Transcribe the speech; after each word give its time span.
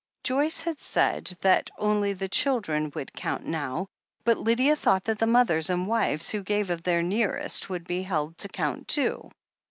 Joyce 0.23 0.61
had 0.61 0.79
said 0.79 1.37
that 1.41 1.69
only 1.77 2.13
the 2.13 2.27
children 2.27 2.91
would 2.95 3.13
count 3.13 3.45
now, 3.45 3.85
but 4.23 4.39
Lydia 4.39 4.75
thought 4.75 5.03
that 5.03 5.19
the 5.19 5.27
mothers 5.27 5.69
and 5.69 5.85
wives 5.87 6.31
who 6.31 6.41
gave 6.41 6.71
of 6.71 6.81
their 6.81 7.03
nearest 7.03 7.69
would 7.69 7.85
be 7.85 8.01
held 8.01 8.35
to 8.39 8.47
count 8.47 8.87
too. 8.87 9.29